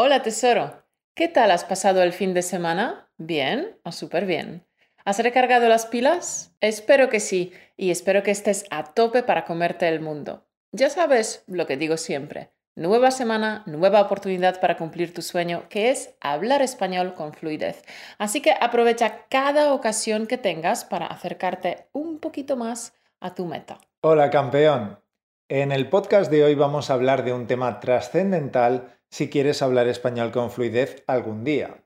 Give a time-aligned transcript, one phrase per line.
[0.00, 0.84] Hola tesoro,
[1.16, 3.10] ¿qué tal has pasado el fin de semana?
[3.16, 4.64] ¿Bien o súper bien?
[5.04, 6.54] ¿Has recargado las pilas?
[6.60, 10.46] Espero que sí, y espero que estés a tope para comerte el mundo.
[10.70, 15.90] Ya sabes lo que digo siempre, nueva semana, nueva oportunidad para cumplir tu sueño, que
[15.90, 17.82] es hablar español con fluidez.
[18.18, 23.78] Así que aprovecha cada ocasión que tengas para acercarte un poquito más a tu meta.
[24.02, 25.00] Hola campeón.
[25.48, 29.88] En el podcast de hoy vamos a hablar de un tema trascendental si quieres hablar
[29.88, 31.82] español con fluidez algún día.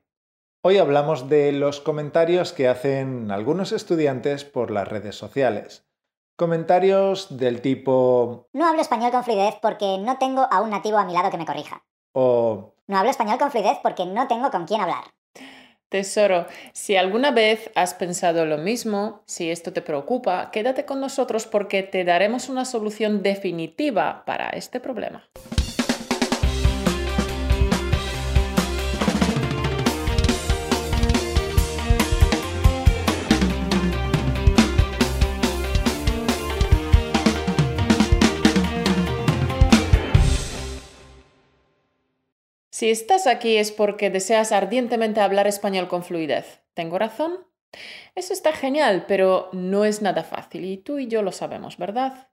[0.61, 5.85] Hoy hablamos de los comentarios que hacen algunos estudiantes por las redes sociales.
[6.37, 8.47] Comentarios del tipo...
[8.53, 11.37] No hablo español con fluidez porque no tengo a un nativo a mi lado que
[11.37, 11.83] me corrija.
[12.13, 12.75] O...
[12.87, 15.03] No hablo español con fluidez porque no tengo con quién hablar.
[15.89, 21.45] Tesoro, si alguna vez has pensado lo mismo, si esto te preocupa, quédate con nosotros
[21.45, 25.29] porque te daremos una solución definitiva para este problema.
[42.83, 46.65] Si estás aquí es porque deseas ardientemente hablar español con fluidez.
[46.73, 47.47] ¿Tengo razón?
[48.13, 52.29] Eso está genial, pero no es nada fácil y tú y yo lo sabemos, ¿verdad?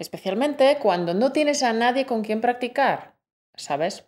[0.00, 3.14] Especialmente cuando no tienes a nadie con quien practicar.
[3.54, 4.04] ¿Sabes?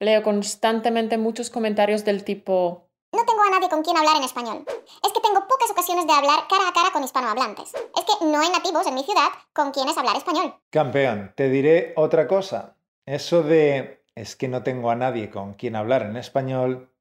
[0.00, 4.64] Leo constantemente muchos comentarios del tipo no tengo a nadie con quien hablar en español.
[4.66, 7.72] Es que tengo pocas ocasiones de hablar cara a cara con hispanohablantes.
[7.72, 10.56] Es que no hay nativos en mi ciudad con quienes hablar español.
[10.70, 12.76] Campeón, te diré otra cosa.
[13.06, 16.92] Eso de es que no tengo a nadie con quien hablar en español,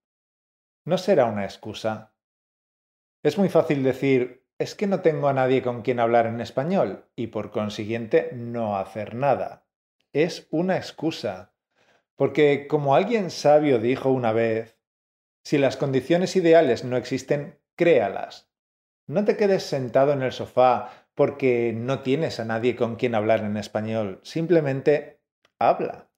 [0.85, 2.13] no será una excusa.
[3.23, 7.09] Es muy fácil decir, es que no tengo a nadie con quien hablar en español
[7.17, 9.67] y por consiguiente no hacer nada.
[10.13, 11.53] Es una excusa.
[12.15, 14.77] Porque como alguien sabio dijo una vez,
[15.43, 18.49] si las condiciones ideales no existen, créalas.
[19.07, 23.41] No te quedes sentado en el sofá porque no tienes a nadie con quien hablar
[23.41, 25.19] en español, simplemente
[25.59, 26.08] habla.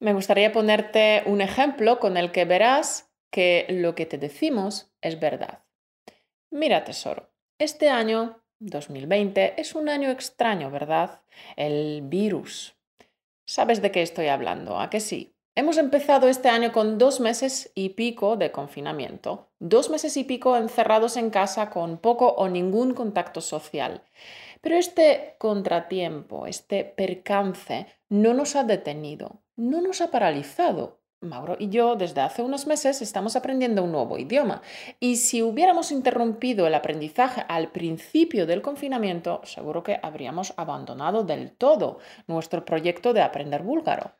[0.00, 5.20] Me gustaría ponerte un ejemplo con el que verás que lo que te decimos es
[5.20, 5.60] verdad.
[6.50, 7.28] Mira, tesoro,
[7.58, 11.20] este año, 2020, es un año extraño, ¿verdad?
[11.54, 12.74] El virus.
[13.44, 14.80] ¿Sabes de qué estoy hablando?
[14.80, 15.36] ¿A que sí?
[15.54, 20.56] Hemos empezado este año con dos meses y pico de confinamiento, dos meses y pico
[20.56, 24.02] encerrados en casa con poco o ningún contacto social.
[24.62, 31.00] Pero este contratiempo, este percance, no nos ha detenido, no nos ha paralizado.
[31.22, 34.62] Mauro y yo desde hace unos meses estamos aprendiendo un nuevo idioma
[35.00, 41.52] y si hubiéramos interrumpido el aprendizaje al principio del confinamiento, seguro que habríamos abandonado del
[41.52, 44.12] todo nuestro proyecto de aprender búlgaro.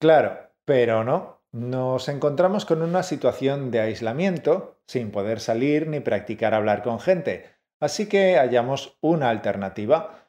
[0.00, 1.42] Claro, pero no.
[1.52, 7.44] Nos encontramos con una situación de aislamiento, sin poder salir ni practicar hablar con gente,
[7.78, 10.21] así que hallamos una alternativa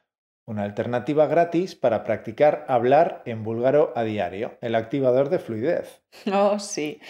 [0.46, 6.02] una alternativa gratis para practicar hablar en búlgaro a diario, el activador de fluidez.
[6.32, 7.00] Oh, sí.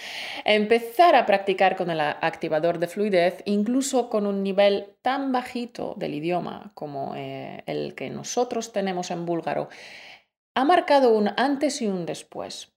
[0.45, 6.15] Empezar a practicar con el activador de fluidez, incluso con un nivel tan bajito del
[6.15, 9.69] idioma como eh, el que nosotros tenemos en búlgaro,
[10.55, 12.73] ha marcado un antes y un después.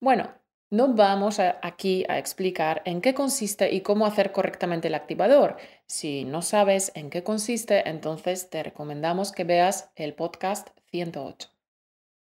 [0.00, 0.39] Bueno,
[0.70, 5.56] no vamos aquí a explicar en qué consiste y cómo hacer correctamente el activador.
[5.86, 11.48] Si no sabes en qué consiste, entonces te recomendamos que veas el podcast 108.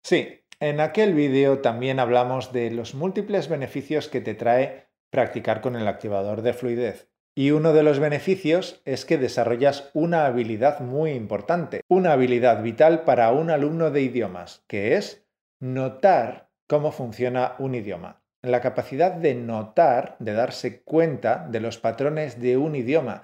[0.03, 5.75] Sí, en aquel vídeo también hablamos de los múltiples beneficios que te trae practicar con
[5.75, 7.09] el activador de fluidez.
[7.35, 13.03] Y uno de los beneficios es que desarrollas una habilidad muy importante, una habilidad vital
[13.03, 15.25] para un alumno de idiomas, que es
[15.59, 22.39] notar cómo funciona un idioma la capacidad de notar, de darse cuenta de los patrones
[22.39, 23.21] de un idioma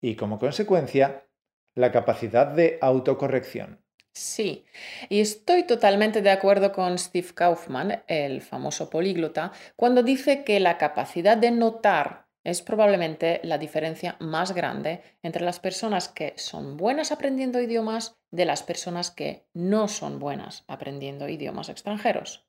[0.00, 1.26] y como consecuencia,
[1.74, 3.82] la capacidad de autocorrección.
[4.12, 4.64] Sí,
[5.08, 10.76] y estoy totalmente de acuerdo con Steve Kaufman, el famoso políglota, cuando dice que la
[10.76, 17.12] capacidad de notar es probablemente la diferencia más grande entre las personas que son buenas
[17.12, 22.47] aprendiendo idiomas de las personas que no son buenas aprendiendo idiomas extranjeros.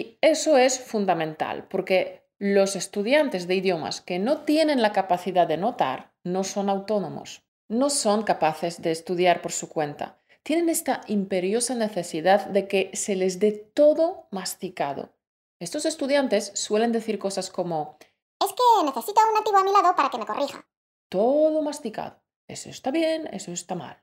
[0.00, 5.58] Y eso es fundamental porque los estudiantes de idiomas que no tienen la capacidad de
[5.58, 10.16] notar no son autónomos, no son capaces de estudiar por su cuenta.
[10.42, 15.12] Tienen esta imperiosa necesidad de que se les dé todo masticado.
[15.58, 17.98] Estos estudiantes suelen decir cosas como
[18.42, 20.66] Es que necesito un nativo a mi lado para que me corrija.
[21.10, 22.22] Todo masticado.
[22.48, 24.02] Eso está bien, eso está mal.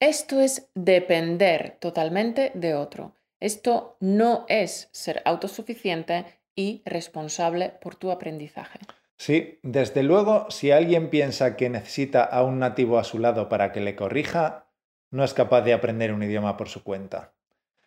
[0.00, 3.15] Esto es depender totalmente de otro.
[3.40, 6.24] Esto no es ser autosuficiente
[6.54, 8.78] y responsable por tu aprendizaje.
[9.18, 13.72] Sí, desde luego, si alguien piensa que necesita a un nativo a su lado para
[13.72, 14.66] que le corrija,
[15.10, 17.32] no es capaz de aprender un idioma por su cuenta.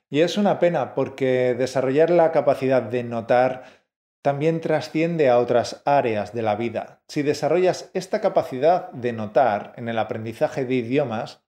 [0.09, 3.63] Y es una pena porque desarrollar la capacidad de notar
[4.21, 7.01] también trasciende a otras áreas de la vida.
[7.07, 11.41] Si desarrollas esta capacidad de notar en el aprendizaje de idiomas,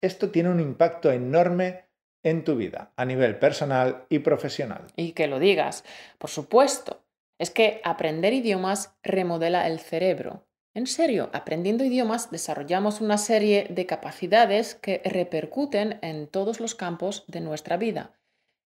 [0.00, 1.84] esto tiene un impacto enorme
[2.24, 4.86] en tu vida, a nivel personal y profesional.
[4.96, 5.84] Y que lo digas,
[6.18, 7.02] por supuesto.
[7.38, 10.46] Es que aprender idiomas remodela el cerebro.
[10.72, 17.24] En serio, aprendiendo idiomas desarrollamos una serie de capacidades que repercuten en todos los campos
[17.28, 18.18] de nuestra vida.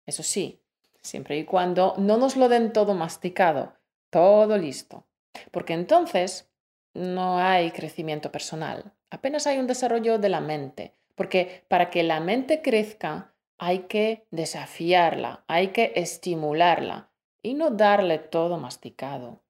[0.07, 0.61] Eso sí,
[1.01, 3.75] siempre y cuando no nos lo den todo masticado,
[4.11, 5.07] todo listo.
[5.51, 6.51] Porque entonces
[6.95, 10.95] no hay crecimiento personal, apenas hay un desarrollo de la mente.
[11.15, 13.32] Porque para que la mente crezca
[13.65, 17.13] hay que desafiarla, hay que estimularla
[17.43, 19.41] y no darle todo masticado.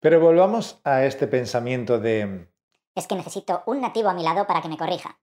[0.00, 2.48] Pero volvamos a este pensamiento de...
[2.94, 5.20] Es que necesito un nativo a mi lado para que me corrija.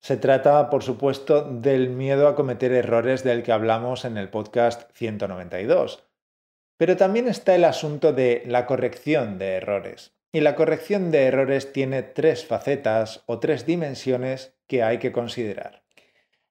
[0.00, 4.90] Se trata, por supuesto, del miedo a cometer errores del que hablamos en el podcast
[4.94, 6.02] 192.
[6.78, 10.14] Pero también está el asunto de la corrección de errores.
[10.32, 15.85] Y la corrección de errores tiene tres facetas o tres dimensiones que hay que considerar.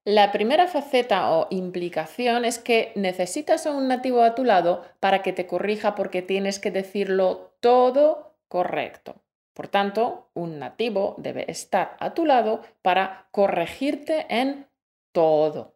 [0.06, 5.20] La primera faceta o implicación es que necesitas a un nativo a tu lado para
[5.20, 9.16] que te corrija porque tienes que decirlo todo correcto.
[9.52, 14.68] Por tanto, un nativo debe estar a tu lado para corregirte en
[15.10, 15.74] todo.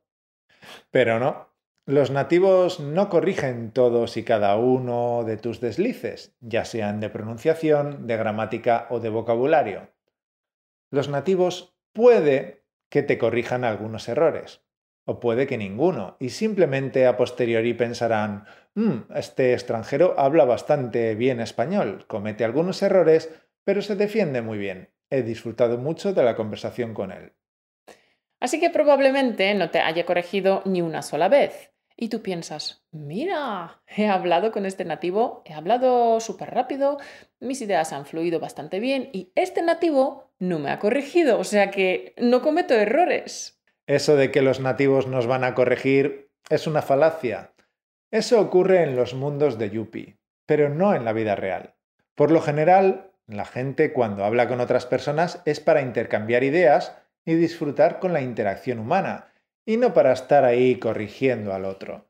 [0.92, 1.48] Pero no,
[1.86, 8.06] los nativos no corrigen todos y cada uno de tus deslices, ya sean de pronunciación,
[8.06, 9.88] de gramática o de vocabulario.
[10.92, 12.59] Los nativos puede
[12.90, 14.60] que te corrijan algunos errores,
[15.06, 18.44] o puede que ninguno, y simplemente a posteriori pensarán,
[18.74, 23.30] mm, este extranjero habla bastante bien español, comete algunos errores,
[23.64, 24.90] pero se defiende muy bien.
[25.08, 27.32] He disfrutado mucho de la conversación con él.
[28.40, 31.72] Así que probablemente no te haya corregido ni una sola vez.
[31.96, 36.98] Y tú piensas, mira, he hablado con este nativo, he hablado súper rápido,
[37.38, 41.70] mis ideas han fluido bastante bien y este nativo no me ha corregido, o sea
[41.70, 43.60] que no cometo errores.
[43.86, 47.52] Eso de que los nativos nos van a corregir es una falacia.
[48.10, 51.74] Eso ocurre en los mundos de Yuppie, pero no en la vida real.
[52.14, 57.34] Por lo general, la gente cuando habla con otras personas es para intercambiar ideas y
[57.34, 59.32] disfrutar con la interacción humana,
[59.64, 62.09] y no para estar ahí corrigiendo al otro.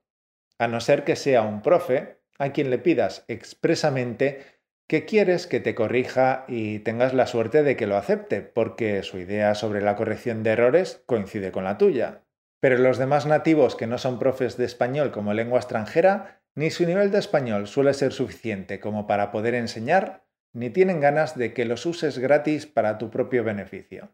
[0.61, 4.45] A no ser que sea un profe a quien le pidas expresamente
[4.87, 9.17] que quieres que te corrija y tengas la suerte de que lo acepte, porque su
[9.17, 12.27] idea sobre la corrección de errores coincide con la tuya.
[12.61, 16.85] Pero los demás nativos que no son profes de español como lengua extranjera, ni su
[16.85, 21.65] nivel de español suele ser suficiente como para poder enseñar ni tienen ganas de que
[21.65, 24.13] los uses gratis para tu propio beneficio.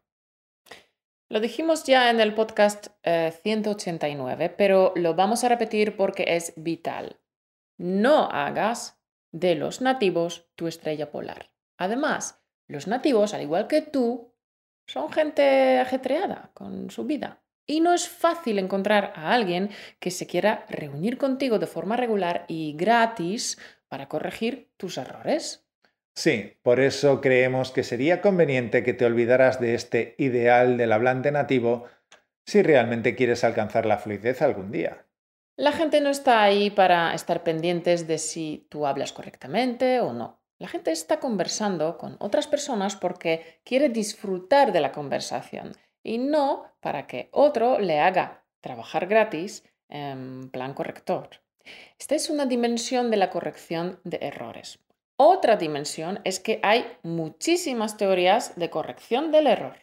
[1.28, 6.52] Lo dijimos ya en el podcast 189, eh, pero lo vamos a repetir porque es
[6.56, 7.20] vital.
[7.78, 9.00] No hagas
[9.32, 11.50] de los nativos tu estrella polar.
[11.78, 14.34] Además, los nativos, al igual que tú,
[14.86, 17.42] son gente ajetreada con su vida.
[17.66, 22.44] Y no es fácil encontrar a alguien que se quiera reunir contigo de forma regular
[22.46, 23.58] y gratis
[23.88, 25.65] para corregir tus errores.
[26.16, 31.30] Sí, por eso creemos que sería conveniente que te olvidaras de este ideal del hablante
[31.30, 31.84] nativo
[32.46, 35.04] si realmente quieres alcanzar la fluidez algún día.
[35.56, 40.40] La gente no está ahí para estar pendientes de si tú hablas correctamente o no.
[40.58, 46.64] La gente está conversando con otras personas porque quiere disfrutar de la conversación y no
[46.80, 51.28] para que otro le haga trabajar gratis en plan corrector.
[51.98, 54.78] Esta es una dimensión de la corrección de errores.
[55.16, 59.76] Otra dimensión es que hay muchísimas teorías de corrección del error.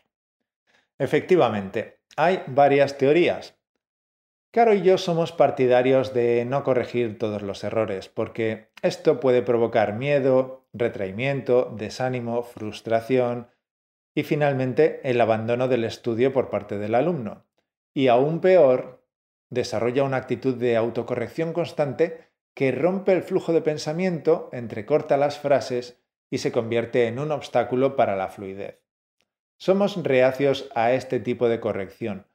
[1.00, 3.58] Efectivamente, hay varias teorías.
[4.52, 9.94] Caro y yo somos partidarios de no corregir todos los errores, porque esto puede provocar
[9.94, 13.48] miedo, retraimiento, desánimo, frustración
[14.14, 17.48] y finalmente el abandono del estudio por parte del alumno.
[17.96, 19.04] Y aún peor,
[19.50, 26.00] desarrolla una actitud de autocorrección constante que rompe el flujo de pensamiento, entrecorta las frases
[26.30, 28.80] y se convierte en un obstáculo para la fluidez.
[29.58, 32.28] Somos reacios a este tipo de corrección,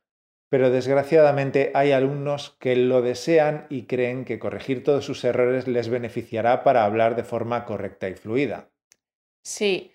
[0.48, 5.88] pero desgraciadamente hay alumnos que lo desean y creen que corregir todos sus errores les
[5.88, 8.70] beneficiará para hablar de forma correcta y fluida.
[9.42, 9.92] Sí,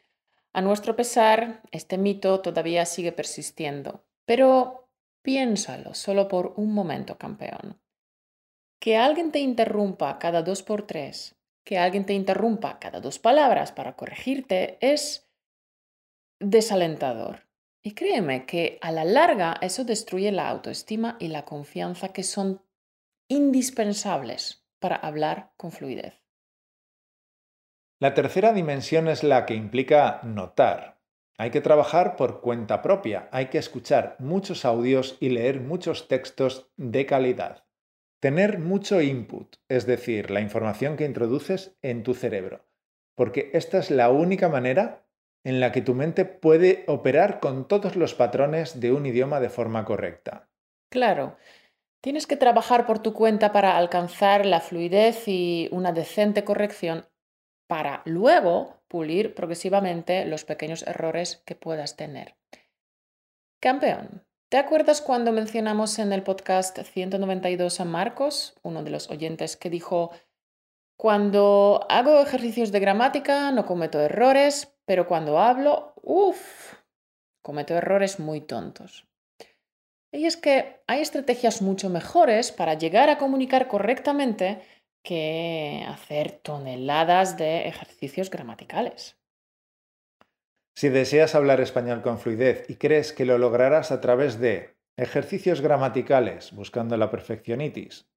[0.51, 4.83] a nuestro pesar, este mito todavía sigue persistiendo, pero
[5.23, 7.79] Piénsalo solo por un momento, campeón.
[8.83, 13.71] Que alguien te interrumpa cada dos por tres, que alguien te interrumpa cada dos palabras
[13.71, 15.31] para corregirte es
[16.41, 17.47] desalentador.
[17.81, 22.61] Y créeme que a la larga eso destruye la autoestima y la confianza que son
[23.29, 26.21] indispensables para hablar con fluidez.
[28.01, 30.99] La tercera dimensión es la que implica notar.
[31.37, 36.69] Hay que trabajar por cuenta propia, hay que escuchar muchos audios y leer muchos textos
[36.75, 37.62] de calidad.
[38.23, 42.65] Tener mucho input, es decir, la información que introduces en tu cerebro,
[43.15, 45.05] porque esta es la única manera
[45.43, 49.49] en la que tu mente puede operar con todos los patrones de un idioma de
[49.49, 50.47] forma correcta.
[50.89, 51.35] Claro,
[51.99, 57.05] tienes que trabajar por tu cuenta para alcanzar la fluidez y una decente corrección
[57.67, 62.37] para luego pulir progresivamente los pequeños errores que puedas tener.
[63.59, 69.57] Campeón, ¿te acuerdas cuando mencionamos en el podcast 192 a Marcos, uno de los oyentes,
[69.57, 70.11] que dijo,
[70.95, 76.75] cuando hago ejercicios de gramática no cometo errores, pero cuando hablo, uff,
[77.41, 79.07] cometo errores muy tontos?
[80.11, 84.61] Y es que hay estrategias mucho mejores para llegar a comunicar correctamente
[85.01, 89.17] que hacer toneladas de ejercicios gramaticales.
[90.75, 95.61] Si deseas hablar español con fluidez y crees que lo lograrás a través de ejercicios
[95.61, 98.09] gramaticales buscando la perfeccionitis,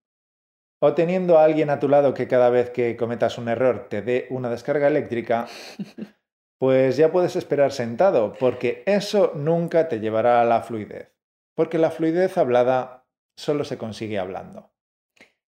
[0.80, 4.02] o teniendo a alguien a tu lado que cada vez que cometas un error te
[4.02, 5.46] dé una descarga eléctrica,
[6.58, 11.14] pues ya puedes esperar sentado, porque eso nunca te llevará a la fluidez,
[11.54, 13.06] porque la fluidez hablada
[13.38, 14.70] solo se consigue hablando.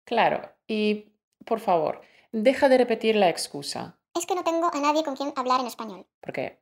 [0.05, 1.13] Claro, y
[1.45, 2.01] por favor,
[2.33, 3.99] deja de repetir la excusa.
[4.15, 6.07] Es que no tengo a nadie con quien hablar en español.
[6.21, 6.59] Porque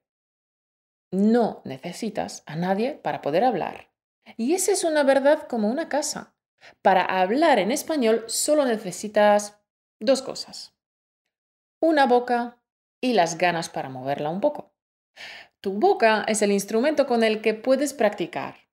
[1.11, 3.91] no necesitas a nadie para poder hablar.
[4.37, 6.35] Y esa es una verdad como una casa.
[6.83, 9.61] Para hablar en español solo necesitas
[10.01, 10.75] dos cosas.
[11.81, 12.61] Una boca
[13.01, 14.75] y las ganas para moverla un poco.
[15.61, 18.69] Tu boca es el instrumento con el que puedes practicar.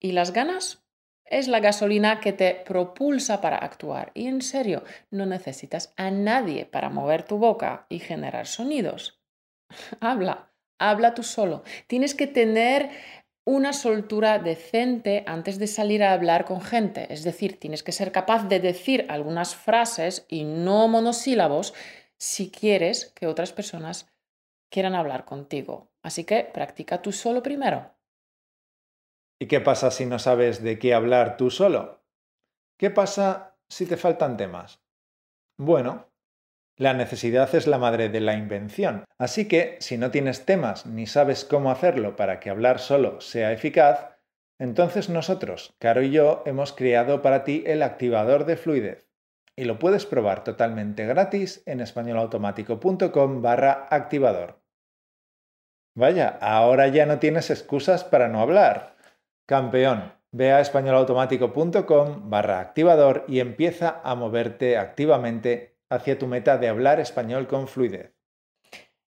[0.00, 0.84] ¿Y las ganas?
[1.24, 4.12] Es la gasolina que te propulsa para actuar.
[4.14, 9.22] Y en serio, no necesitas a nadie para mover tu boca y generar sonidos.
[10.00, 10.53] habla,
[10.90, 11.62] habla tú solo.
[11.86, 12.90] Tienes que tener
[13.44, 17.12] una soltura decente antes de salir a hablar con gente.
[17.12, 21.74] Es decir, tienes que ser capaz de decir algunas frases y no monosílabos
[22.16, 24.08] si quieres que otras personas
[24.70, 25.90] quieran hablar contigo.
[26.02, 27.94] Así que practica tú solo primero.
[29.38, 32.02] ¿Y qué pasa si no sabes de qué hablar tú solo?
[32.78, 34.80] ¿Qué pasa si te faltan temas?
[35.58, 36.08] Bueno,
[36.76, 41.06] la necesidad es la madre de la invención, así que si no tienes temas ni
[41.06, 44.16] sabes cómo hacerlo para que hablar solo sea eficaz,
[44.58, 49.08] entonces nosotros, Caro y yo, hemos creado para ti el activador de fluidez
[49.56, 54.60] y lo puedes probar totalmente gratis en españolautomático.com barra activador.
[55.96, 58.96] Vaya, ahora ya no tienes excusas para no hablar.
[59.46, 66.68] Campeón, ve a españolautomático.com barra activador y empieza a moverte activamente hacia tu meta de
[66.68, 68.12] hablar español con fluidez.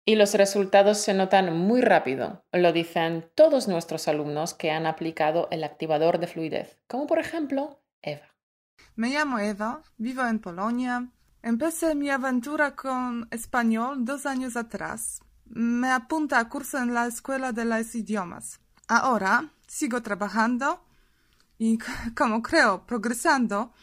[0.08, 5.48] Y los resultados se notan muy rápido, lo dicen todos nuestros alumnos que han aplicado
[5.50, 8.36] el activador de fluidez, como por ejemplo Eva.
[8.96, 11.10] Me llamo Eva, vivo en Polonia.
[11.42, 15.22] Empecé mi aventura con español dos años atrás.
[15.46, 18.60] Me apunta a curso en la Escuela de los Idiomas.
[18.88, 20.86] Ahora sigo trabajando
[21.58, 21.80] y
[22.16, 23.74] como creo progresando,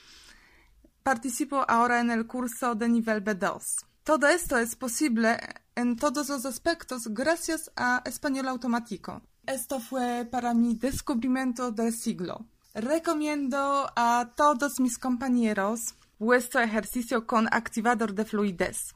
[1.03, 3.63] participo ahora en el curso de nivel B2.
[4.05, 5.39] Todo esto es posible
[5.75, 9.23] en todos los aspectos gracias a Español Automático.
[9.47, 12.47] Esto fue para mi descubrimiento del siglo.
[12.75, 18.95] Recomiendo a todos mis compañeros vuestro ejercicio con activador de fluidez.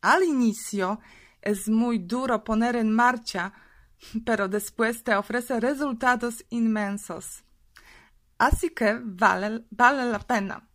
[0.00, 1.00] Al inicio
[1.42, 3.52] es muy duro poner en marcha
[4.24, 7.44] pero después te ofrece resultados inmensos.
[8.38, 10.68] Así que vale, vale la pena.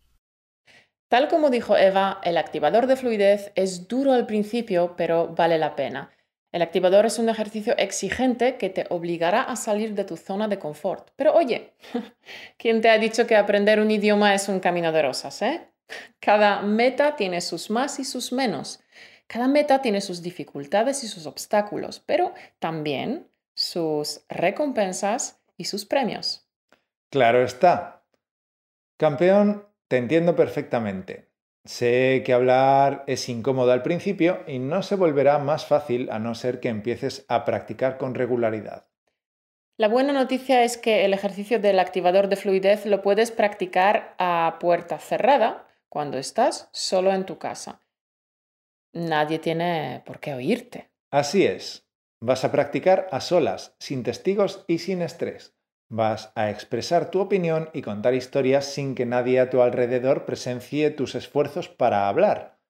[1.12, 5.76] Tal como dijo Eva, el activador de fluidez es duro al principio, pero vale la
[5.76, 6.10] pena.
[6.54, 10.58] El activador es un ejercicio exigente que te obligará a salir de tu zona de
[10.58, 11.10] confort.
[11.18, 11.74] Pero oye,
[12.58, 15.42] ¿quién te ha dicho que aprender un idioma es un camino de rosas?
[15.42, 15.68] Eh?
[16.22, 18.80] Cada meta tiene sus más y sus menos.
[19.28, 26.48] Cada meta tiene sus dificultades y sus obstáculos, pero también sus recompensas y sus premios.
[27.10, 28.02] Claro está.
[28.96, 31.28] Campeón, te entiendo perfectamente.
[31.66, 36.34] Sé que hablar es incómodo al principio y no se volverá más fácil a no
[36.34, 38.88] ser que empieces a practicar con regularidad.
[39.76, 44.60] La buena noticia es que el ejercicio del activador de fluidez lo puedes practicar a
[44.62, 47.82] puerta cerrada cuando estás solo en tu casa.
[48.94, 50.90] Nadie tiene por qué oírte.
[51.10, 51.86] Así es.
[52.22, 55.54] Vas a practicar a solas, sin testigos y sin estrés.
[55.94, 60.90] Vas a expresar tu opinión y contar historias sin que nadie a tu alrededor presencie
[60.90, 62.62] tus esfuerzos para hablar.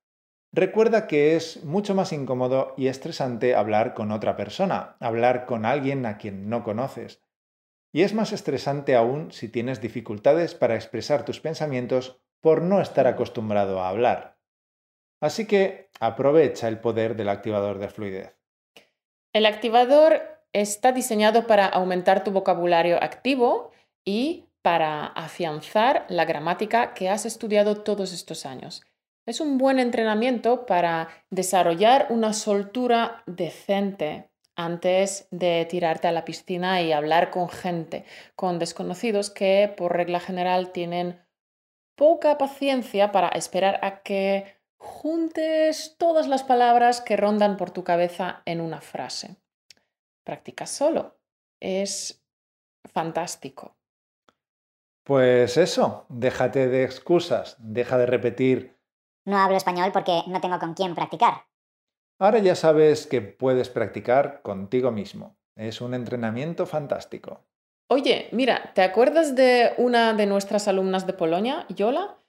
[0.52, 6.08] Recuerda que es mucho más incómodo y estresante hablar con otra persona, hablar con alguien
[6.08, 7.22] a quien no conoces.
[7.94, 13.06] Y es más estresante aún si tienes dificultades para expresar tus pensamientos por no estar
[13.06, 14.40] acostumbrado a hablar.
[15.20, 18.36] Así que aprovecha el poder del activador de fluidez.
[19.32, 23.72] El activador está diseñado para aumentar tu vocabulario activo
[24.06, 28.84] y para afianzar la gramática que has estudiado todos estos años.
[29.26, 36.82] Es un buen entrenamiento para desarrollar una soltura decente antes de tirarte a la piscina
[36.82, 38.06] y hablar con gente,
[38.36, 41.22] con desconocidos que por regla general tienen
[41.96, 48.42] poca paciencia para esperar a que juntes todas las palabras que rondan por tu cabeza
[48.46, 49.38] en una frase.
[50.32, 51.18] Practica solo.
[51.60, 52.24] Es
[52.86, 53.76] fantástico.
[55.04, 58.80] Pues eso, déjate de excusas, deja de repetir
[59.26, 61.46] no hablo español porque no tengo con quién practicar.
[62.18, 65.36] Ahora ya sabes que puedes practicar contigo mismo.
[65.58, 67.44] Es un entrenamiento fantástico.
[67.90, 72.20] Oye, mira, ¿te acuerdas de una de nuestras alumnas de Polonia, Yola,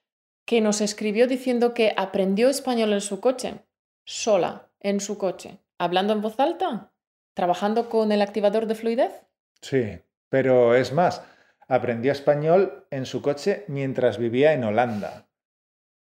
[0.44, 3.64] que nos escribió diciendo que aprendió español en su coche?
[4.04, 5.60] Sola, en su coche.
[5.78, 6.91] ¿Hablando en voz alta?
[7.34, 9.22] ¿Trabajando con el activador de fluidez?
[9.60, 9.98] Sí,
[10.28, 11.22] pero es más,
[11.68, 15.28] aprendió español en su coche mientras vivía en Holanda.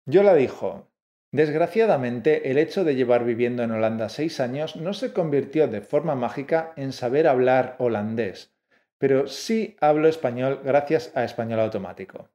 [0.05, 0.89] Yola dijo,
[1.31, 6.15] Desgraciadamente, el hecho de llevar viviendo en Holanda seis años no se convirtió de forma
[6.15, 8.51] mágica en saber hablar holandés,
[8.97, 12.29] pero sí hablo español gracias a español automático.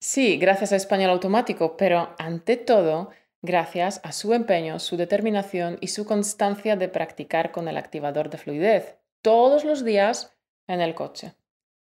[0.00, 3.10] Sí, gracias a español automático, pero ante todo,
[3.42, 8.38] gracias a su empeño, su determinación y su constancia de practicar con el activador de
[8.38, 10.36] fluidez todos los días
[10.66, 11.34] en el coche.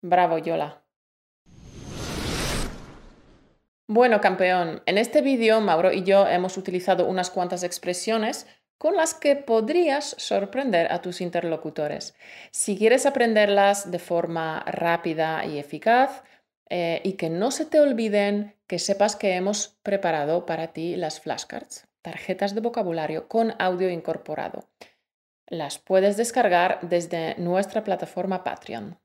[0.02, 0.84] Bravo, Yola.
[3.88, 9.14] Bueno, campeón, en este vídeo Mauro y yo hemos utilizado unas cuantas expresiones con las
[9.14, 12.16] que podrías sorprender a tus interlocutores.
[12.52, 16.24] Si quieres aprenderlas de forma rápida y eficaz
[16.70, 21.20] eh, y que no se te olviden, que sepas que hemos preparado para ti las
[21.20, 24.68] flashcards, tarjetas de vocabulario con audio incorporado.
[25.48, 29.00] Las puedes descargar desde nuestra plataforma Patreon.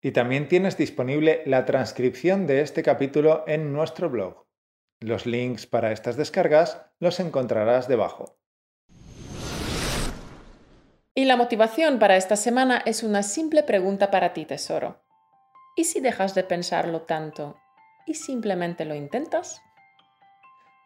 [0.00, 4.46] Y también tienes disponible la transcripción de este capítulo en nuestro blog.
[5.00, 8.38] Los links para estas descargas los encontrarás debajo.
[11.14, 15.02] Y la motivación para esta semana es una simple pregunta para ti, tesoro.
[15.74, 17.56] ¿Y si dejas de pensarlo tanto
[18.06, 19.62] y simplemente lo intentas?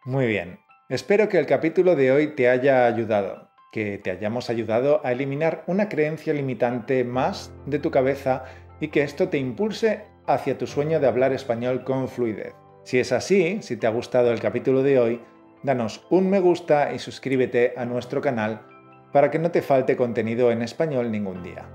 [0.04, 0.60] Muy bien.
[0.88, 5.64] Espero que el capítulo de hoy te haya ayudado, que te hayamos ayudado a eliminar
[5.66, 8.44] una creencia limitante más de tu cabeza
[8.78, 12.54] y que esto te impulse hacia tu sueño de hablar español con fluidez.
[12.84, 15.20] Si es así, si te ha gustado el capítulo de hoy,
[15.64, 18.64] danos un me gusta y suscríbete a nuestro canal
[19.12, 21.68] para que no te falte contenido en español ningún día.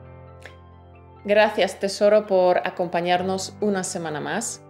[1.23, 4.61] Gracias tesoro por acompañarnos una semana más.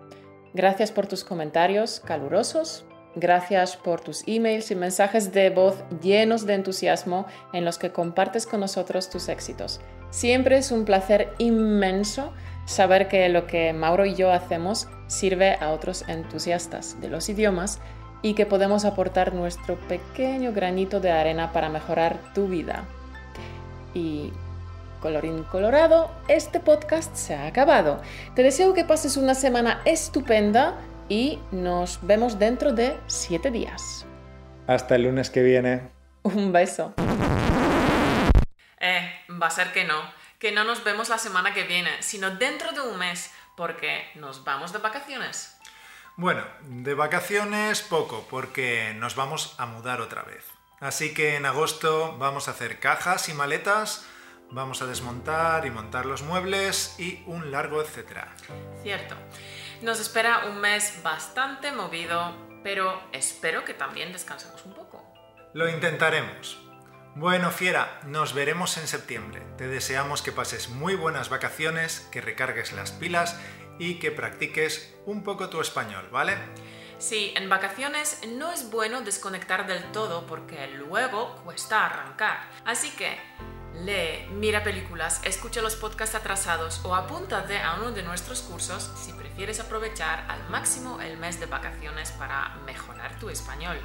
[0.53, 2.85] Gracias por tus comentarios calurosos.
[3.15, 8.45] Gracias por tus emails y mensajes de voz llenos de entusiasmo en los que compartes
[8.45, 9.81] con nosotros tus éxitos.
[10.09, 12.33] Siempre es un placer inmenso
[12.65, 17.79] saber que lo que Mauro y yo hacemos sirve a otros entusiastas de los idiomas
[18.21, 22.85] y que podemos aportar nuestro pequeño granito de arena para mejorar tu vida.
[23.93, 24.31] Y
[25.01, 28.01] colorín colorado, este podcast se ha acabado.
[28.35, 34.05] Te deseo que pases una semana estupenda y nos vemos dentro de siete días.
[34.67, 35.89] Hasta el lunes que viene.
[36.23, 36.93] Un beso.
[38.79, 39.11] Eh,
[39.41, 39.99] va a ser que no,
[40.39, 44.43] que no nos vemos la semana que viene, sino dentro de un mes, porque nos
[44.43, 45.57] vamos de vacaciones.
[46.15, 50.45] Bueno, de vacaciones poco, porque nos vamos a mudar otra vez.
[50.79, 54.05] Así que en agosto vamos a hacer cajas y maletas,
[54.51, 58.35] vamos a desmontar y montar los muebles y un largo etcétera.
[58.83, 59.15] Cierto.
[59.81, 65.03] Nos espera un mes bastante movido, pero espero que también descansemos un poco.
[65.53, 66.59] Lo intentaremos.
[67.15, 69.41] Bueno, fiera, nos veremos en septiembre.
[69.57, 73.37] Te deseamos que pases muy buenas vacaciones, que recargues las pilas
[73.79, 76.37] y que practiques un poco tu español, ¿vale?
[76.99, 82.47] Sí, en vacaciones no es bueno desconectar del todo porque luego cuesta arrancar.
[82.63, 83.17] Así que
[83.73, 89.13] Lee, mira películas, escucha los podcasts atrasados o apúntate a uno de nuestros cursos si
[89.13, 93.77] prefieres aprovechar al máximo el mes de vacaciones para mejorar tu español.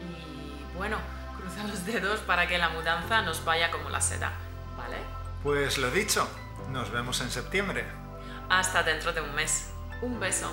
[0.00, 0.96] Y bueno,
[1.36, 4.32] cruza los dedos para que la mudanza nos vaya como la seda,
[4.76, 4.96] ¿vale?
[5.42, 6.26] Pues lo dicho,
[6.70, 7.84] nos vemos en septiembre.
[8.48, 9.70] Hasta dentro de un mes.
[10.00, 10.52] Un beso.